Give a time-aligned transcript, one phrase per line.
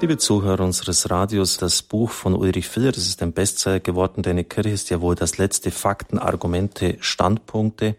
[0.00, 4.22] Liebe Zuhörer unseres Radios, das Buch von Ulrich Filler, das ist ein Bestseller geworden.
[4.22, 7.96] Deine Kirche ist ja wohl das letzte Fakten, Argumente, Standpunkte.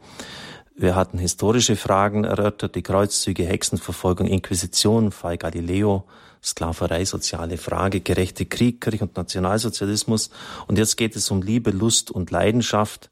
[0.75, 6.05] Wir hatten historische Fragen erörtert, die Kreuzzüge, Hexenverfolgung, Inquisition, Fall Galileo,
[6.43, 10.31] Sklaverei, soziale Frage, gerechte Krieg, Kirche und Nationalsozialismus.
[10.65, 13.11] Und jetzt geht es um Liebe, Lust und Leidenschaft.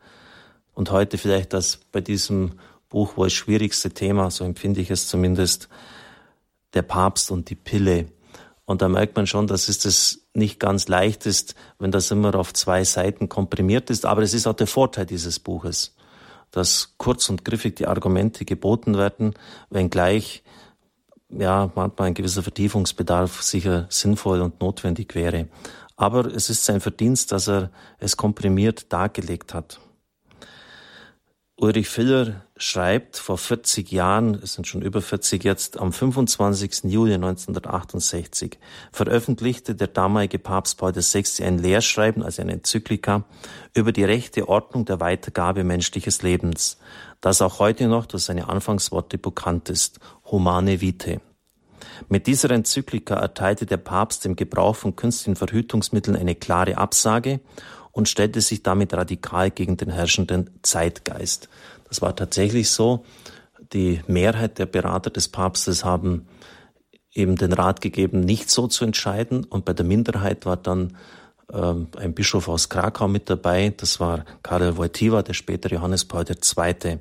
[0.74, 2.54] Und heute vielleicht das bei diesem
[2.90, 5.70] Buch wohl schwierigste Thema, so empfinde ich es zumindest,
[6.74, 8.08] der Papst und die Pille.
[8.70, 12.36] Und da merkt man schon, dass es das nicht ganz leicht ist, wenn das immer
[12.36, 14.06] auf zwei Seiten komprimiert ist.
[14.06, 15.96] Aber es ist auch der Vorteil dieses Buches,
[16.52, 19.34] dass kurz und griffig die Argumente geboten werden,
[19.72, 20.44] wenngleich
[21.30, 25.48] ja manchmal ein gewisser Vertiefungsbedarf sicher sinnvoll und notwendig wäre.
[25.96, 29.80] Aber es ist sein Verdienst, dass er es komprimiert dargelegt hat.
[31.56, 36.84] Ulrich Filler schreibt vor 40 Jahren, es sind schon über 40 jetzt, am 25.
[36.84, 38.60] Juli 1968
[38.92, 41.24] veröffentlichte der damalige Papst Paul VI.
[41.44, 43.24] ein Lehrschreiben, also eine Enzyklika,
[43.74, 46.78] über die rechte Ordnung der Weitergabe menschliches Lebens,
[47.22, 51.22] das auch heute noch durch seine Anfangsworte bekannt ist, Humane Vitae.
[52.10, 57.40] Mit dieser Enzyklika erteilte der Papst dem Gebrauch von künstlichen Verhütungsmitteln eine klare Absage
[57.92, 61.50] und stellte sich damit radikal gegen den herrschenden Zeitgeist.
[61.90, 63.04] Das war tatsächlich so.
[63.74, 66.28] Die Mehrheit der Berater des Papstes haben
[67.14, 69.44] eben den Rat gegeben, nicht so zu entscheiden.
[69.44, 70.96] Und bei der Minderheit war dann
[71.52, 73.74] ähm, ein Bischof aus Krakau mit dabei.
[73.76, 77.00] Das war Karel Wojtyła, der spätere Johannes Paul II.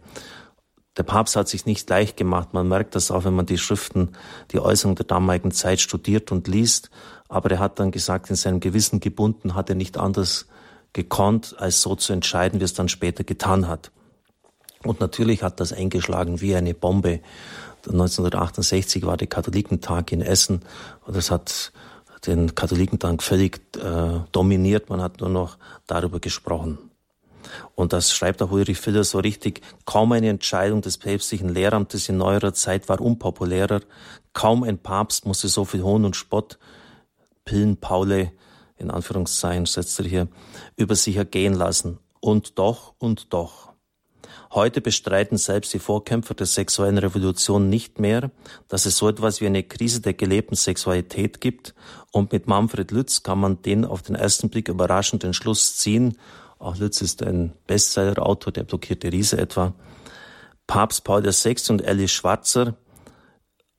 [0.97, 2.55] Der Papst hat sich nicht leicht gemacht.
[2.55, 4.11] Man merkt das auch, wenn man die Schriften,
[4.51, 6.91] die Äußerungen der damaligen Zeit studiert und liest.
[7.29, 10.49] Aber er hat dann gesagt, in seinem Gewissen gebunden hat er nicht anders
[10.93, 13.93] gekonnt, als so zu entscheiden, wie es dann später getan hat.
[14.85, 17.21] Und natürlich hat das eingeschlagen wie eine Bombe.
[17.87, 20.63] 1968 war der Katholikentag in Essen
[21.07, 21.73] und es hat
[22.27, 24.91] den Katholikentag völlig äh, dominiert.
[24.91, 25.57] Man hat nur noch
[25.87, 26.79] darüber gesprochen.
[27.75, 29.63] Und das schreibt auch Ulrich Filler so richtig.
[29.87, 33.81] Kaum eine Entscheidung des päpstlichen Lehramtes in neuerer Zeit war unpopulärer.
[34.33, 36.59] Kaum ein Papst musste so viel Hohn und Spott,
[37.45, 38.33] Pillen, Paule,
[38.77, 40.29] in Anführungszeichen setzt er hier,
[40.77, 41.99] über sich ergehen lassen.
[42.21, 43.68] Und doch, und doch.
[44.53, 48.31] Heute bestreiten selbst die Vorkämpfer der sexuellen Revolution nicht mehr,
[48.69, 51.75] dass es so etwas wie eine Krise der gelebten Sexualität gibt.
[52.13, 56.17] Und mit Manfred Lütz kann man den auf den ersten Blick überraschenden Schluss ziehen.
[56.59, 59.75] Auch Lütz ist ein Bestseller-Autor, der blockierte Riese etwa.
[60.67, 61.57] Papst Paul VI.
[61.69, 62.77] und Alice Schwarzer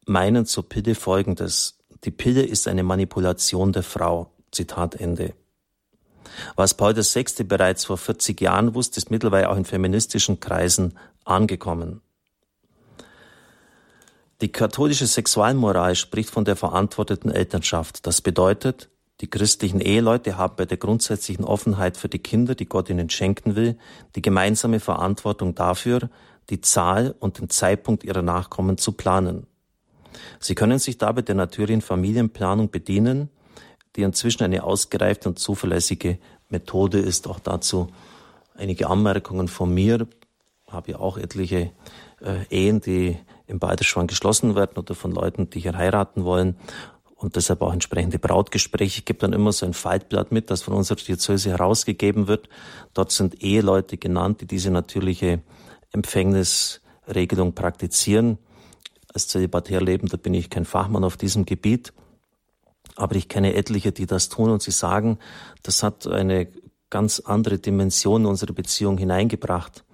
[0.06, 1.80] meinen zur Pille Folgendes.
[2.04, 4.32] Die Pille ist eine Manipulation der Frau.
[4.52, 5.34] Zitat Ende.
[6.56, 7.44] Was Paul VI.
[7.44, 12.02] bereits vor 40 Jahren wusste, ist mittlerweile auch in feministischen Kreisen angekommen.
[14.42, 18.08] Die katholische Sexualmoral spricht von der verantworteten Elternschaft.
[18.08, 18.90] Das bedeutet,
[19.20, 23.58] die christlichen Eheleute haben bei der grundsätzlichen Offenheit für die Kinder, die Gott ihnen schenken
[23.58, 23.78] will,
[24.16, 26.10] die gemeinsame Verantwortung dafür,
[26.50, 29.46] die Zahl und den Zeitpunkt ihrer Nachkommen zu planen.
[30.40, 33.30] Sie können sich dabei der natürlichen Familienplanung bedienen,
[33.96, 36.20] die inzwischen eine ausgereifte und zuverlässige
[36.50, 37.28] Methode ist.
[37.28, 37.88] Auch dazu
[38.56, 40.08] einige Anmerkungen von mir.
[40.68, 41.72] Ich habe ja auch etliche
[42.22, 43.18] äh, Ehen, die
[43.48, 46.56] im Balderschwang geschlossen werden oder von Leuten, die hier heiraten wollen
[47.20, 49.00] und deshalb auch entsprechende Brautgespräche.
[49.00, 52.48] Ich gebe dann immer so ein Faltblatt mit, das von unserer Diözese herausgegeben wird.
[52.94, 55.42] Dort sind Eheleute genannt, die diese natürliche
[55.92, 58.38] Empfängnisregelung praktizieren.
[59.14, 61.92] Als Zölibatär lebender bin ich kein Fachmann auf diesem Gebiet.
[63.00, 65.20] Aber ich kenne etliche, die das tun und sie sagen,
[65.64, 66.50] das hat eine
[66.90, 69.86] ganz andere Dimension in unsere Beziehung hineingebracht.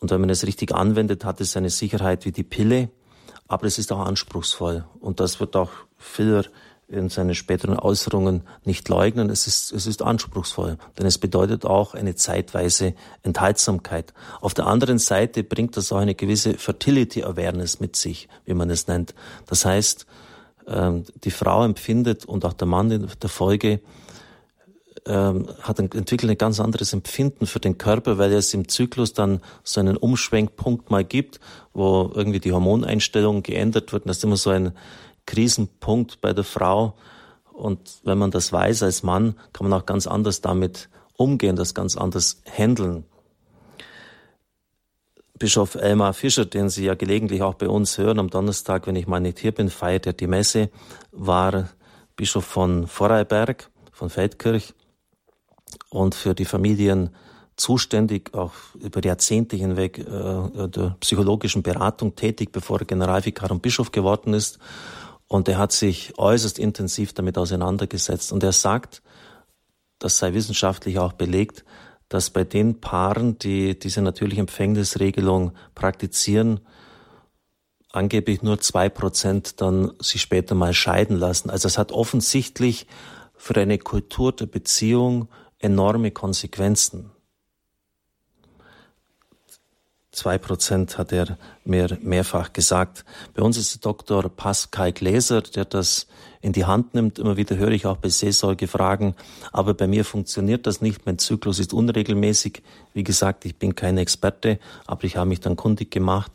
[0.00, 2.88] Und wenn man es richtig anwendet, hat es eine Sicherheit wie die Pille,
[3.46, 4.84] aber es ist auch anspruchsvoll.
[5.00, 6.44] Und das wird auch Filler
[6.88, 9.28] in seinen späteren Äußerungen nicht leugnen.
[9.28, 14.14] Es ist, es ist anspruchsvoll, denn es bedeutet auch eine zeitweise Enthaltsamkeit.
[14.40, 18.70] Auf der anderen Seite bringt das auch eine gewisse Fertility Awareness mit sich, wie man
[18.70, 19.14] es nennt.
[19.46, 20.06] Das heißt,
[20.66, 23.80] die Frau empfindet und auch der Mann in der Folge
[25.06, 29.40] ähm, hat entwickelt ein ganz anderes Empfinden für den Körper, weil es im Zyklus dann
[29.62, 31.40] so einen Umschwenkpunkt mal gibt,
[31.72, 34.08] wo irgendwie die Hormoneinstellung geändert wird.
[34.08, 34.72] Das ist immer so ein
[35.26, 36.94] Krisenpunkt bei der Frau.
[37.52, 41.74] Und wenn man das weiß als Mann, kann man auch ganz anders damit umgehen, das
[41.74, 43.04] ganz anders handeln.
[45.36, 49.08] Bischof Elmar Fischer, den Sie ja gelegentlich auch bei uns hören, am Donnerstag, wenn ich
[49.08, 50.70] mal nicht hier bin, feiert er die Messe,
[51.10, 51.70] war
[52.14, 54.74] Bischof von Vorarlberg, von Feldkirch
[55.90, 57.10] und für die Familien
[57.56, 63.90] zuständig, auch über Jahrzehnte hinweg äh, der psychologischen Beratung tätig, bevor er Generalvikar und Bischof
[63.90, 64.58] geworden ist.
[65.26, 68.32] Und er hat sich äußerst intensiv damit auseinandergesetzt.
[68.32, 69.02] Und er sagt,
[69.98, 71.64] das sei wissenschaftlich auch belegt,
[72.14, 76.60] dass bei den Paaren, die diese natürliche Empfängnisregelung praktizieren,
[77.90, 81.50] angeblich nur zwei Prozent dann sich später mal scheiden lassen.
[81.50, 82.86] Also es hat offensichtlich
[83.34, 85.26] für eine Kultur der Beziehung
[85.58, 87.10] enorme Konsequenzen.
[90.12, 93.04] Zwei Prozent hat er mir mehrfach gesagt.
[93.34, 94.28] Bei uns ist Dr.
[94.28, 96.06] Pascal Gläser, der das
[96.44, 97.18] in die Hand nimmt.
[97.18, 99.14] Immer wieder höre ich auch bei Seelsorge Fragen,
[99.50, 101.06] aber bei mir funktioniert das nicht.
[101.06, 102.62] Mein Zyklus ist unregelmäßig.
[102.92, 106.30] Wie gesagt, ich bin kein Experte, aber ich habe mich dann kundig gemacht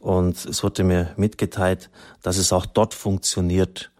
[0.00, 1.88] und es wurde mir mitgeteilt,
[2.22, 3.90] dass es auch dort funktioniert.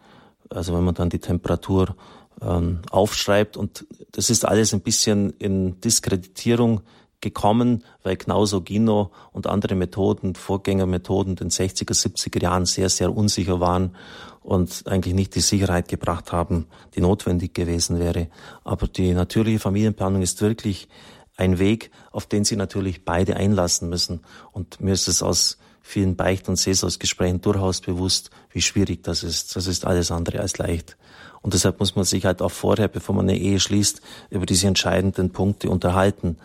[0.51, 1.97] Also wenn man dann die Temperatur
[2.43, 6.83] ähm, aufschreibt und das ist alles ein bisschen in Diskreditierung
[7.25, 13.59] gekommen, weil Knausogino und andere Methoden, Vorgängermethoden in den 60er, 70er Jahren sehr, sehr unsicher
[13.59, 13.97] waren
[14.43, 18.29] und eigentlich nicht die Sicherheit gebracht haben, die notwendig gewesen wäre.
[18.63, 20.89] Aber die natürliche Familienplanung ist wirklich
[21.37, 24.21] ein Weg, auf den sie natürlich beide einlassen müssen.
[24.53, 29.57] Und mir ist es aus vielen Beicht- und Seelsorgsgesprächen durchaus bewusst, wie schwierig das ist.
[29.57, 30.97] Das ist alles andere als leicht.
[31.45, 34.01] Und deshalb muss man sich halt auch vorher, bevor man eine Ehe schließt,
[34.31, 36.39] über diese entscheidenden Punkte unterhalten.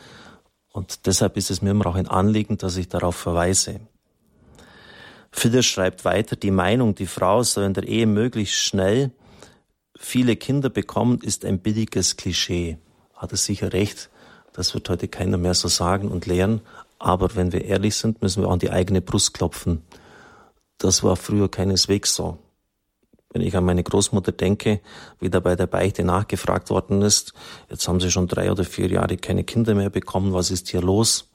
[0.71, 3.79] Und deshalb ist es mir immer auch ein Anliegen, dass ich darauf verweise.
[5.31, 9.11] Philipp schreibt weiter, die Meinung, die Frau soll in der Ehe möglichst schnell
[9.99, 12.77] viele Kinder bekommen, ist ein billiges Klischee.
[13.13, 14.09] Hat er sicher recht.
[14.53, 16.61] Das wird heute keiner mehr so sagen und lehren.
[16.97, 19.83] Aber wenn wir ehrlich sind, müssen wir an die eigene Brust klopfen.
[20.77, 22.39] Das war früher keineswegs so.
[23.31, 24.81] Wenn ich an meine Großmutter denke,
[25.19, 27.33] wie da bei der Beichte nachgefragt worden ist,
[27.69, 30.81] jetzt haben sie schon drei oder vier Jahre keine Kinder mehr bekommen, was ist hier
[30.81, 31.29] los?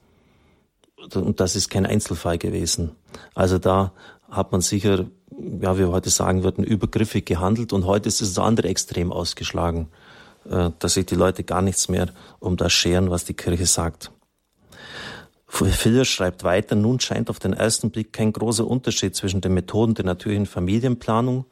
[1.13, 2.95] Und das ist kein Einzelfall gewesen.
[3.33, 3.93] Also da
[4.29, 5.05] hat man sicher,
[5.61, 9.13] ja, wie wir heute sagen würden, übergriffig gehandelt und heute ist es das andere Extrem
[9.13, 9.87] ausgeschlagen,
[10.49, 12.09] äh, dass sich die Leute gar nichts mehr
[12.39, 14.11] um das scheren, was die Kirche sagt.
[15.47, 19.93] Filler schreibt weiter, nun scheint auf den ersten Blick kein großer Unterschied zwischen den Methoden
[19.93, 21.45] der natürlichen Familienplanung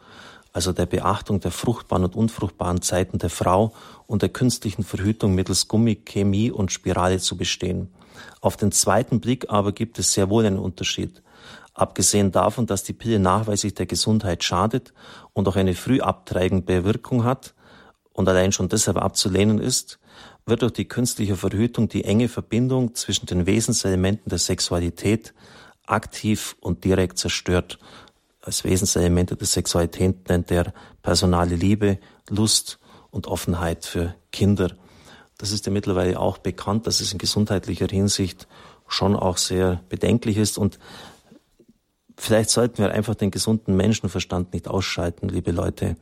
[0.54, 3.74] also der Beachtung der fruchtbaren und unfruchtbaren Zeiten der Frau
[4.06, 7.92] und der künstlichen Verhütung mittels Gummi, Chemie und Spirale zu bestehen.
[8.40, 11.24] Auf den zweiten Blick aber gibt es sehr wohl einen Unterschied.
[11.74, 14.94] Abgesehen davon, dass die Pille nachweislich der Gesundheit schadet
[15.34, 17.56] und auch eine früh abtreibende Wirkung hat
[18.14, 20.00] und allein schon deshalb abzulehnen ist,
[20.46, 25.34] wird durch die künstliche Verhütung die enge Verbindung zwischen den Wesenselementen der Sexualität
[25.88, 27.80] aktiv und direkt zerstört
[28.44, 31.98] als Wesenselemente der Sexualität nennt er personale Liebe,
[32.30, 32.78] Lust
[33.10, 34.76] und Offenheit für Kinder.
[35.38, 38.48] Das ist ja mittlerweile auch bekannt, dass es in gesundheitlicher Hinsicht
[38.88, 40.78] schon auch sehr bedenklich ist und
[42.18, 45.96] vielleicht sollten wir einfach den gesunden Menschenverstand nicht ausschalten, liebe Leute.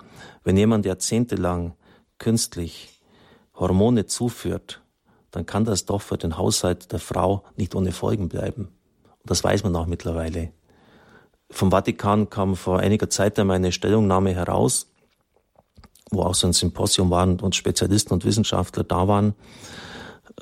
[0.44, 1.76] Wenn jemand jahrzehntelang
[2.18, 3.02] künstlich
[3.54, 4.82] Hormone zuführt,
[5.30, 8.70] dann kann das doch für den Haushalt der Frau nicht ohne Folgen bleiben.
[9.20, 10.52] Und das weiß man auch mittlerweile.
[11.52, 14.88] Vom Vatikan kam vor einiger Zeit einmal eine Stellungnahme heraus,
[16.10, 19.36] wo auch so ein Symposium waren und Spezialisten und Wissenschaftler da waren,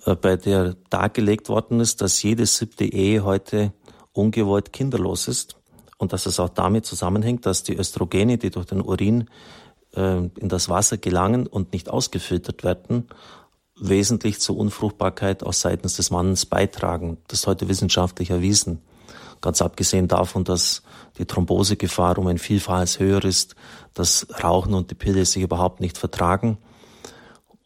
[0.05, 3.73] äh, bei der dargelegt worden ist, dass jede siebte Ehe heute
[4.13, 5.57] ungewollt kinderlos ist
[5.97, 9.29] und dass es auch damit zusammenhängt, dass die Östrogene, die durch den Urin
[9.95, 13.07] äh, in das Wasser gelangen und nicht ausgefiltert werden,
[13.79, 17.17] wesentlich zur Unfruchtbarkeit auch seitens des Mannes beitragen.
[17.27, 18.81] Das ist heute wissenschaftlich erwiesen.
[19.41, 20.83] Ganz abgesehen davon, dass
[21.19, 23.55] die Thrombosegefahr um ein Vielfaches höher ist,
[23.93, 26.57] dass Rauchen und die Pille sich überhaupt nicht vertragen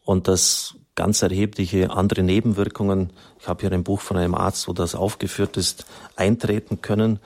[0.04, 4.72] und dass ganz erhebliche andere Nebenwirkungen, ich habe hier ein Buch von einem Arzt, wo
[4.72, 7.18] das aufgeführt ist, eintreten können.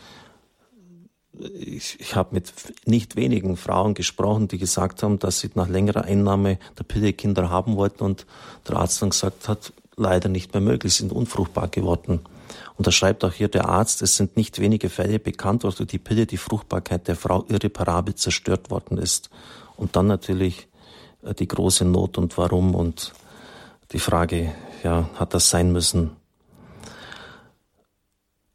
[1.32, 2.52] Ich, ich habe mit
[2.84, 7.50] nicht wenigen Frauen gesprochen, die gesagt haben, dass sie nach längerer Einnahme der Pille Kinder
[7.50, 8.26] haben wollten und
[8.66, 12.20] der Arzt dann gesagt hat, leider nicht mehr möglich, sind unfruchtbar geworden.
[12.76, 15.88] Und da schreibt auch hier der Arzt, es sind nicht wenige Fälle bekannt, wo durch
[15.88, 19.30] die Pille die Fruchtbarkeit der Frau irreparabel zerstört worden ist.
[19.76, 20.68] Und dann natürlich
[21.22, 23.12] äh, die große Not und warum und
[23.92, 24.52] die Frage,
[24.82, 26.10] ja, hat das sein müssen?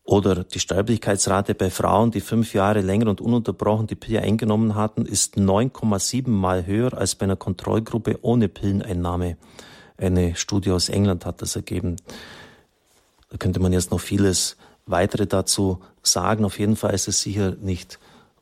[0.05, 5.05] Oder die Sterblichkeitsrate bei Frauen, die fünf Jahre länger und ununterbrochen die Pille eingenommen hatten,
[5.05, 9.37] ist 9,7 mal höher als bei einer Kontrollgruppe ohne Pilleneinnahme.
[9.97, 11.95] Eine Studie aus England hat das ergeben.
[13.33, 16.45] Da könnte man jetzt noch vieles weitere dazu sagen.
[16.45, 17.97] Auf jeden Fall ist es sicher nicht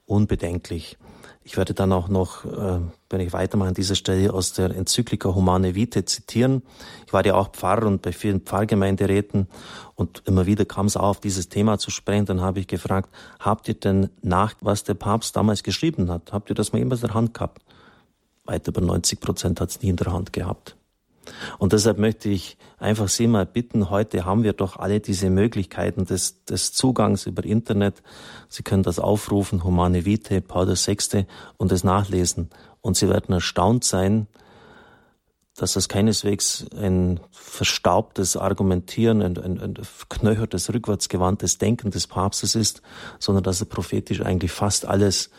[0.06, 0.98] unbedenklich.
[1.46, 5.34] Ich werde dann auch noch, äh, wenn ich weitermache an dieser Stelle, aus der Enzyklika
[5.34, 6.62] Humane Vitae zitieren.
[7.08, 9.48] Ich war ja auch Pfarrer und bei vielen Pfarrgemeinderäten
[9.96, 12.26] und immer wieder kam es auf dieses Thema zu sprechen.
[12.26, 16.34] Dann habe ich gefragt, habt ihr denn nach, was der Papst damals geschrieben hat?
[16.34, 17.62] Habt ihr das mal jemals in der Hand gehabt?
[18.44, 20.76] Weit über 90 Prozent hat es nie in der Hand gehabt.
[21.60, 26.06] Und deshalb möchte ich einfach Sie mal bitten, heute haben wir doch alle diese Möglichkeiten
[26.06, 28.02] des, des Zugangs über Internet.
[28.50, 31.26] Sie können das aufrufen, Humane Vitae, Paul VI.
[31.58, 32.50] und es nachlesen.
[32.82, 34.28] Und Sie werden erstaunt sein,
[35.56, 39.74] dass das keineswegs ein verstaubtes Argumentieren, ein, ein, ein
[40.10, 42.82] knöchertes, rückwärtsgewandtes Denken des Papstes ist,
[43.20, 45.30] sondern dass er prophetisch eigentlich fast alles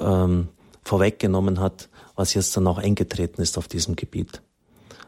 [0.00, 0.48] ähm,
[0.84, 4.42] vorweggenommen hat, was jetzt dann auch eingetreten ist auf diesem Gebiet.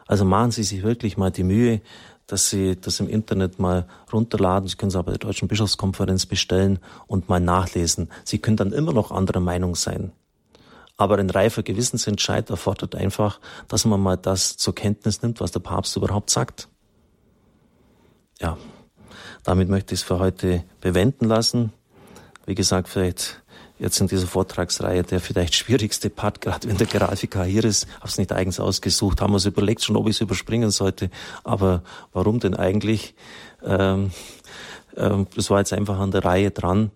[0.09, 1.81] Also machen Sie sich wirklich mal die Mühe,
[2.25, 4.67] dass Sie das im Internet mal runterladen.
[4.67, 8.09] Sie können es aber der Deutschen Bischofskonferenz bestellen und mal nachlesen.
[8.23, 10.11] Sie können dann immer noch anderer Meinung sein.
[10.97, 15.59] Aber ein reifer Gewissensentscheid erfordert einfach, dass man mal das zur Kenntnis nimmt, was der
[15.59, 16.69] Papst überhaupt sagt.
[18.41, 18.57] Ja,
[19.43, 21.71] damit möchte ich es für heute bewenden lassen.
[22.47, 23.43] Wie gesagt, vielleicht
[23.79, 27.87] jetzt in dieser Vortragsreihe der vielleicht schwierigste Part, gerade wenn der Grafiker hier ist.
[27.95, 31.09] Habe es nicht eigens ausgesucht, haben wir uns überlegt schon, ob ich es überspringen sollte.
[31.43, 31.81] Aber
[32.13, 33.15] warum denn eigentlich?
[33.63, 34.11] Ähm,
[34.97, 36.91] ähm, das war jetzt einfach an der Reihe dran.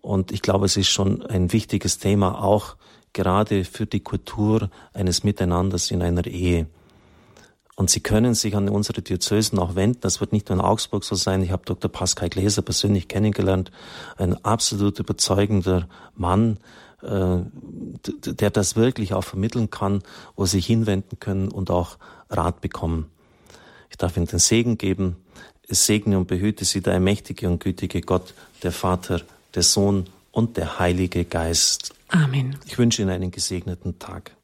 [0.00, 2.76] Und ich glaube, es ist schon ein wichtiges Thema, auch
[3.12, 6.66] gerade für die Kultur eines Miteinanders in einer Ehe.
[7.76, 10.00] Und Sie können sich an unsere Diözesen auch wenden.
[10.00, 11.42] Das wird nicht nur in Augsburg so sein.
[11.42, 11.90] Ich habe Dr.
[11.90, 13.72] Pascal Gläser persönlich kennengelernt.
[14.16, 16.58] Ein absolut überzeugender Mann,
[17.02, 17.38] äh,
[18.26, 20.02] der das wirklich auch vermitteln kann,
[20.36, 21.98] wo Sie sich hinwenden können und auch
[22.30, 23.10] Rat bekommen.
[23.90, 25.16] Ich darf Ihnen den Segen geben.
[25.66, 29.20] Es segne und behüte Sie der mächtige und gütige Gott, der Vater,
[29.54, 31.92] der Sohn und der Heilige Geist.
[32.08, 32.56] Amen.
[32.66, 34.36] Ich wünsche Ihnen einen gesegneten Tag.